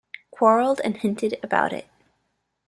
Quarrelled 0.31 0.81
and 0.83 0.97
hinted 0.97 1.37
about 1.43 1.71
it. 1.71 1.85